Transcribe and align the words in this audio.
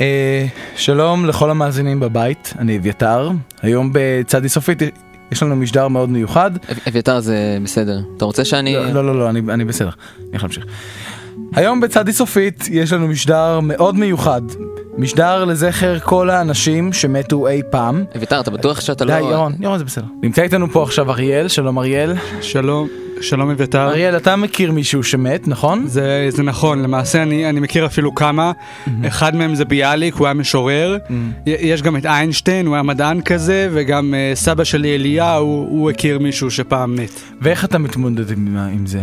אה, 0.00 0.46
שלום 0.76 1.26
לכל 1.26 1.50
המאזינים 1.50 2.00
בבית, 2.00 2.54
אני 2.58 2.76
אביתר. 2.76 3.30
היום 3.62 3.90
בצדי 3.92 4.48
סופית 4.48 4.82
יש 5.32 5.42
לנו 5.42 5.56
משדר 5.56 5.88
מאוד 5.88 6.10
מיוחד. 6.10 6.50
אביתר 6.88 7.20
זה 7.20 7.58
בסדר. 7.62 8.00
אתה 8.16 8.24
רוצה 8.24 8.44
שאני... 8.44 8.74
לא, 8.74 8.92
לא, 8.92 9.06
לא, 9.06 9.18
לא 9.18 9.30
אני, 9.30 9.40
אני 9.48 9.64
בסדר. 9.64 9.90
אני 10.18 10.36
יכול 10.36 10.46
להמשיך. 10.46 10.64
היום 11.54 11.80
בצדי 11.80 12.12
סופית 12.12 12.68
יש 12.70 12.92
לנו 12.92 13.08
משדר 13.08 13.60
מאוד 13.60 13.96
מיוחד. 13.96 14.42
משדר 14.98 15.44
לזכר 15.44 15.98
כל 15.98 16.30
האנשים 16.30 16.92
שמתו 16.92 17.48
אי 17.48 17.62
פעם. 17.70 18.04
אביתר, 18.16 18.40
אתה 18.40 18.50
בטוח 18.50 18.80
שאתה 18.80 19.04
לא... 19.04 19.14
די, 19.14 19.20
ירון, 19.20 19.52
ירון 19.60 19.78
זה 19.78 19.84
בסדר. 19.84 20.04
נמצא 20.22 20.42
איתנו 20.42 20.70
פה 20.70 20.82
עכשיו 20.82 21.10
אריאל, 21.10 21.48
שלום 21.48 21.78
אריאל. 21.78 22.14
שלום, 22.40 22.88
שלום 23.20 23.50
אביתר. 23.50 23.88
אריאל, 23.88 24.16
אתה 24.16 24.36
מכיר 24.36 24.72
מישהו 24.72 25.02
שמת, 25.02 25.48
נכון? 25.48 25.86
זה, 25.86 26.26
זה 26.28 26.42
נכון, 26.42 26.82
למעשה 26.82 27.22
אני, 27.22 27.48
אני 27.48 27.60
מכיר 27.60 27.86
אפילו 27.86 28.14
כמה. 28.14 28.52
אחד 29.06 29.36
מהם 29.36 29.54
זה 29.54 29.64
ביאליק, 29.64 30.14
הוא 30.14 30.26
היה 30.26 30.34
משורר. 30.34 30.96
י- 31.46 31.50
יש 31.60 31.82
גם 31.82 31.96
את 31.96 32.06
איינשטיין, 32.06 32.66
הוא 32.66 32.74
היה 32.74 32.82
מדען 32.82 33.20
כזה, 33.20 33.68
וגם 33.72 34.14
אה, 34.14 34.32
סבא 34.34 34.64
שלי 34.64 34.94
אליהו, 34.94 35.44
הוא 35.70 35.90
הכיר 35.90 36.18
מישהו 36.18 36.50
שפעם 36.50 36.94
מת. 36.96 37.10
ואיך 37.40 37.64
אתה 37.64 37.78
מתמודד 37.78 38.30
עם, 38.30 38.56
עם 38.72 38.86
זה? 38.86 39.00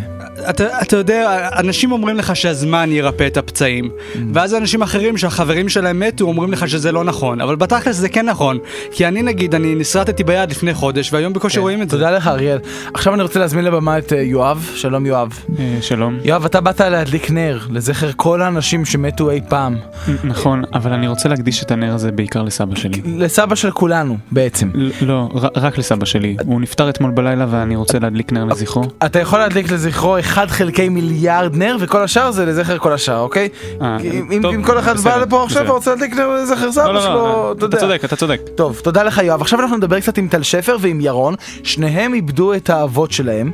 אתה, 0.49 0.81
אתה 0.81 0.97
יודע, 0.97 1.49
אנשים 1.59 1.91
אומרים 1.91 2.15
לך 2.17 2.35
שהזמן 2.35 2.89
ירפא 2.91 3.27
את 3.27 3.37
הפצעים, 3.37 3.89
ואז 4.33 4.53
אנשים 4.55 4.81
אחרים 4.81 5.17
שהחברים 5.17 5.69
שלהם 5.69 5.99
מתו 5.99 6.25
אומרים 6.25 6.51
לך 6.51 6.69
שזה 6.69 6.91
לא 6.91 7.03
נכון, 7.03 7.41
אבל 7.41 7.55
בתכלס 7.55 7.95
זה 7.95 8.09
כן 8.09 8.25
נכון, 8.25 8.57
כי 8.91 9.07
אני 9.07 9.21
נגיד, 9.23 9.55
אני 9.55 9.75
נסרטתי 9.75 10.23
ביד 10.23 10.51
לפני 10.51 10.73
חודש, 10.73 11.13
והיום 11.13 11.33
בקושי 11.33 11.59
רואים 11.59 11.81
את 11.81 11.89
זה. 11.89 11.97
תודה 11.97 12.11
לך 12.11 12.27
אריאל. 12.27 12.57
עכשיו 12.93 13.13
אני 13.13 13.21
רוצה 13.23 13.39
להזמין 13.39 13.65
לבמה 13.65 13.97
את 13.97 14.06
אה, 14.13 14.21
יואב, 14.21 14.69
שלום 14.75 15.05
יואב. 15.05 15.39
אה, 15.59 15.77
שלום. 15.81 16.17
יואב, 16.23 16.45
אתה 16.45 16.61
באת 16.61 16.81
להדליק 16.81 17.31
נר 17.31 17.59
לזכר 17.69 18.09
כל 18.15 18.41
האנשים 18.41 18.85
שמתו 18.85 19.29
אי 19.29 19.41
פעם. 19.49 19.75
נכון, 20.23 20.63
אבל 20.73 20.93
אני 20.93 21.07
רוצה 21.07 21.29
להקדיש 21.29 21.63
את 21.63 21.71
הנר 21.71 21.93
הזה 21.93 22.11
בעיקר 22.11 22.41
לסבא 22.41 22.75
שלי. 22.75 23.01
לסבא 23.05 23.55
של 23.55 23.71
כולנו, 23.71 24.17
בעצם. 24.31 24.69
לא, 25.01 25.29
רק 25.55 25.77
לסבא 25.77 26.05
שלי. 26.05 26.37
הוא 26.45 26.61
נפטר 26.61 26.89
אתמול 26.89 27.11
בלילה 27.11 27.45
ואני 27.49 27.75
רוצה 27.75 27.99
להדליק 27.99 28.31
נר 28.31 28.45
לזכרו. 28.45 28.83
אתה 29.05 29.19
יכול 29.19 29.39
להדליק 29.39 29.71
לזכרו 29.71 30.19
1 30.19 30.49
חלקי 30.49 30.89
מיליארד 30.89 31.55
נר 31.55 31.77
וכל 31.79 32.03
השאר 32.03 32.31
זה 32.31 32.45
לזכר 32.45 32.77
כל 32.77 32.93
השאר, 32.93 33.19
אוקיי? 33.19 33.49
אה, 33.81 33.97
אם 34.31 34.63
כל 34.65 34.79
אחד 34.79 34.97
בא 34.97 35.17
לפה 35.17 35.43
עכשיו. 35.43 35.65
ורוצה 35.67 35.91
להדליק 35.91 36.13
נר 36.13 36.27
לזכר 36.43 36.65
לא, 36.65 36.71
סבא 36.71 36.91
לא, 36.91 37.01
שלו, 37.01 37.13
לא, 37.13 37.51
אתה 37.57 37.65
אתה 37.65 37.65
יודע. 37.65 37.79
צודק, 37.79 38.05
אתה 38.05 38.15
צודק. 38.15 38.41
טוב, 38.55 38.79
תודה 38.83 39.03
לך 39.03 39.17
יואב. 39.17 39.41
עכשיו 39.41 39.59
אנחנו 39.61 39.77
נדבר 39.77 39.99
קצת 39.99 40.17
עם 40.17 40.27
טל 40.27 40.43
שפר 40.43 40.77
ועם 40.81 41.01
ירון. 41.01 41.35
שניהם 41.63 42.13
איבדו 42.13 42.53
את 42.53 42.69
האבות 42.69 43.11
שלהם. 43.11 43.51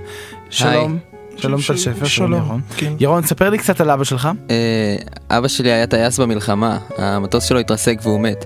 שלום. 0.53 0.97
שלום 1.37 1.61
טל 1.67 1.77
שפר, 1.77 2.05
שלום 2.05 2.33
ירון. 2.33 2.61
כן. 2.77 2.93
ירון, 2.99 3.23
ספר 3.23 3.49
לי 3.49 3.57
קצת 3.57 3.81
על 3.81 3.89
אבא 3.89 4.03
שלך. 4.03 4.29
אה, 4.49 4.95
אבא 5.37 5.47
שלי 5.47 5.71
היה 5.71 5.87
טייס 5.87 6.19
במלחמה, 6.19 6.77
המטוס 6.97 7.43
שלו 7.43 7.59
התרסק 7.59 7.97
והוא 8.03 8.19
מת. 8.19 8.45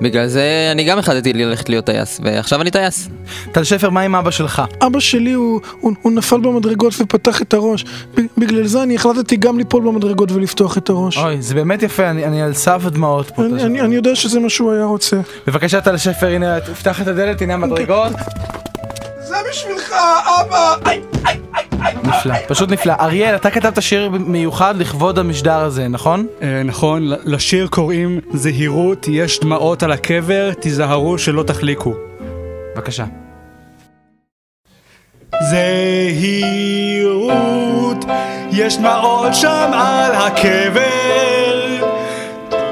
בגלל 0.00 0.26
זה 0.26 0.68
אני 0.72 0.84
גם 0.84 0.98
החלטתי 0.98 1.32
ללכת 1.32 1.68
להיות 1.68 1.84
טייס, 1.86 2.20
ועכשיו 2.24 2.60
אני 2.60 2.70
טייס. 2.70 3.08
טל 3.52 3.64
שפר, 3.64 3.90
מה 3.90 4.00
עם 4.00 4.14
אבא 4.14 4.30
שלך? 4.30 4.62
אבא 4.86 5.00
שלי 5.00 5.32
הוא, 5.32 5.60
הוא, 5.80 5.92
הוא 6.02 6.12
נפל 6.12 6.40
במדרגות 6.40 6.94
ופתח 7.00 7.42
את 7.42 7.54
הראש. 7.54 7.84
ב- 8.16 8.20
בגלל 8.38 8.66
זה 8.66 8.82
אני 8.82 8.94
החלטתי 8.94 9.36
גם 9.36 9.58
ליפול 9.58 9.82
במדרגות 9.82 10.32
ולפתוח 10.32 10.78
את 10.78 10.88
הראש. 10.88 11.18
אוי, 11.18 11.42
זה 11.42 11.54
באמת 11.54 11.82
יפה, 11.82 12.10
אני 12.10 12.24
אני 12.24 12.42
על 12.42 12.54
סף 12.54 12.80
הדמעות 12.84 13.30
פה. 13.30 13.42
אני, 13.44 13.58
שפר. 13.58 13.66
אני, 13.66 13.80
אני 13.80 13.94
יודע 13.94 14.14
שזה 14.14 14.40
מה 14.40 14.50
שהוא 14.50 14.72
היה 14.72 14.84
רוצה. 14.84 15.16
בבקשה 15.46 15.80
טל 15.80 15.96
שפר, 15.96 16.26
הנה, 16.26 16.60
תפתח 16.60 17.02
את 17.02 17.06
הדלת, 17.06 17.42
הנה 17.42 17.54
המדרגות. 17.54 18.12
זה 19.28 19.36
בשבילך, 19.50 19.94
אבא! 20.40 20.74
נפלא, 22.04 22.34
פשוט 22.48 22.70
נפלא. 22.70 22.92
אריאל, 23.00 23.34
אתה 23.34 23.50
כתבת 23.50 23.82
שיר 23.82 24.10
מיוחד 24.10 24.76
לכבוד 24.76 25.18
המשדר 25.18 25.58
הזה, 25.58 25.88
נכון? 25.88 26.26
אה, 26.42 26.62
נכון, 26.64 27.02
לשיר 27.24 27.66
קוראים 27.66 28.20
זהירות, 28.32 29.06
יש 29.08 29.40
דמעות 29.40 29.82
על 29.82 29.92
הקבר, 29.92 30.52
תיזהרו 30.52 31.18
שלא 31.18 31.42
תחליקו. 31.42 31.94
בבקשה. 32.74 33.04
זהירות, 36.70 38.04
יש 38.52 38.78
דמעות 38.78 39.34
שם 39.34 39.70
על 39.72 40.12
הקבר. 40.14 40.84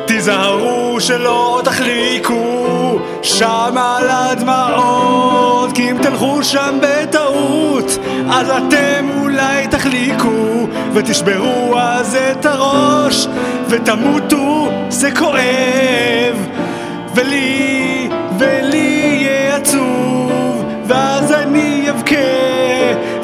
תיזהרו 0.07 1.01
שלא 1.01 1.61
תחליקו 1.65 2.82
שם 3.23 3.75
על 3.77 4.11
הדמעות, 4.11 5.73
כי 5.73 5.91
אם 5.91 5.97
תלכו 6.03 6.43
שם 6.43 6.79
בטעות, 6.83 7.99
אז 8.31 8.51
אתם 8.51 9.09
אולי 9.21 9.67
תחליקו, 9.67 10.67
ותשברו 10.93 11.79
אז 11.79 12.19
את 12.33 12.47
הראש, 12.47 13.27
ותמותו, 13.69 14.71
זה 14.89 15.11
כואב. 15.19 16.47
ולי, 17.15 18.09
ולי 18.39 18.77
יהיה 18.77 19.57
עצוב, 19.57 20.65
ואז 20.87 21.33
אני 21.33 21.91
אבכה, 21.91 22.17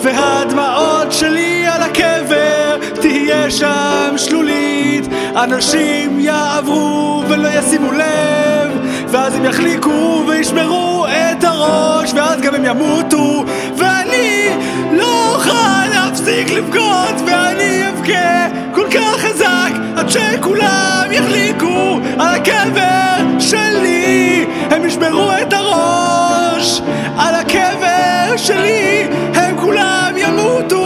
והדמעות 0.03 1.13
שלי 1.13 1.67
על 1.67 1.83
הקבר 1.83 2.77
תהיה 2.95 3.51
שם 3.51 4.15
שלולית. 4.17 5.09
אנשים 5.37 6.21
יעברו 6.21 7.23
ולא 7.29 7.49
ישימו 7.49 7.93
לב, 7.93 8.68
ואז 9.11 9.35
הם 9.35 9.45
יחליקו 9.45 10.25
וישברו 10.29 11.07
את 11.07 11.45
הראש, 11.45 12.13
ואז 12.15 12.41
גם 12.41 12.55
הם 12.55 12.65
ימותו, 12.65 13.45
ואני 13.77 14.49
לא 14.93 15.35
אוכל 15.35 15.87
להפסיק 15.91 16.51
לבכות, 16.51 17.15
ואני 17.27 17.89
אבכה 17.89 18.47
כל 18.75 18.87
כך 18.91 19.21
חזק 19.21 19.71
עד 19.97 20.09
שכולם 20.09 21.09
יחליקו 21.11 21.99
על 22.19 22.35
הקבר 22.35 23.39
שלי, 23.39 24.47
הם 24.71 24.85
ישברו 24.85 25.31
את 25.43 25.53
הראש 25.53 26.83
על 27.19 27.35
הקבר 27.35 28.37
שלי, 28.37 29.07
הם 29.35 29.57
כולם 29.61 30.13
ימותו 30.17 30.85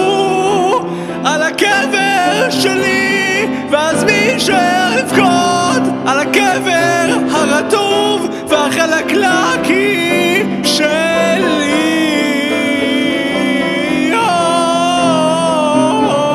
על 1.25 1.43
הקבר 1.43 2.51
שלי, 2.51 3.47
ואז 3.71 4.05
מי 4.05 4.13
יישאר 4.13 4.97
לבכות 4.97 5.83
על 6.07 6.19
הקבר 6.19 7.15
הרטוב 7.33 8.12
והחלקלקי 8.53 10.43
שלי. 10.65 11.73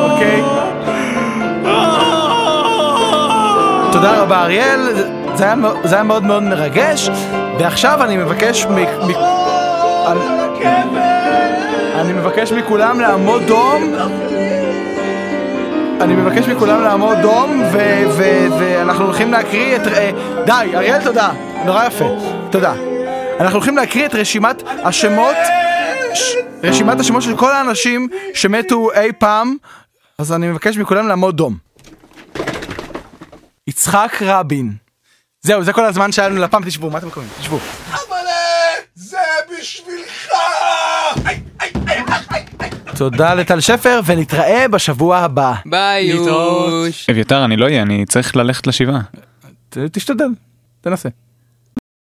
אוקיי. 0.02 0.42
תודה 3.92 4.22
רבה 4.22 4.44
אריאל, 4.44 4.80
זה 5.36 5.44
היה, 5.44 6.04
מאוד 6.04 6.24
מאוד 6.24 6.44
מרגש, 6.44 7.10
ועכשיו 7.60 8.04
אני 8.04 8.18
מבקש 8.18 8.66
מ... 8.66 8.78
אני, 11.96 12.14
מבקש 12.14 12.52
מכולם 12.52 13.00
לעמוד 13.00 13.44
דום. 13.48 13.96
אני 16.02 16.16
מבקש 16.16 16.48
מכולם 16.48 16.82
לעמוד 16.84 17.18
דום, 17.22 17.64
ואנחנו 18.60 19.06
הולכים 19.06 19.32
להקריא 19.32 19.76
את... 19.76 19.88
אה, 19.88 20.12
די, 20.46 20.72
אריאל, 20.76 21.04
תודה. 21.04 21.30
נורא 21.66 21.86
יפה. 21.86 22.16
תודה. 22.52 22.74
אנחנו 23.40 23.56
הולכים 23.56 23.78
להקריא 23.78 24.06
את 24.06 24.16
רשימת 24.16 24.64
השמות, 24.84 25.36
ש- 26.14 26.36
רשימת 26.64 27.00
השמות 27.00 27.22
של 27.24 27.38
כל 27.38 27.52
האנשים 27.52 28.08
שמתו 28.34 28.92
אי 28.94 29.12
פעם, 29.20 29.56
אז 30.18 30.34
אני 30.34 30.48
מבקש 30.48 30.78
מכולם 30.78 31.08
לעמוד 31.08 31.38
דום. 31.38 31.58
יצחק 33.68 34.18
רבין. 34.22 34.72
זהו, 35.42 35.64
זה 35.64 35.74
כל 35.74 35.86
הזמן 35.86 36.12
שהיה 36.12 36.30
לנו 36.30 36.42
לפעם, 36.42 36.64
תשבו, 36.66 36.90
מה 36.90 36.98
אתם 36.98 37.10
קוראים? 37.10 37.32
תשבו. 37.40 37.60
זה 38.96 39.18
בשבילך! 39.60 40.28
תודה 42.98 43.34
לטל 43.34 43.60
שפר, 43.60 44.00
ונתראה 44.06 44.68
בשבוע 44.68 45.18
הבא. 45.18 45.54
ביי. 45.66 46.06
יוש. 46.06 47.10
אביתר, 47.10 47.46
אני 47.46 47.58
לא 47.58 47.66
אהיה, 47.66 47.82
אני 47.82 48.06
צריך 48.06 48.36
ללכת 48.36 48.68
לשבעה. 48.68 49.00
תשתדל, 49.92 50.28
תנסה. 50.82 51.10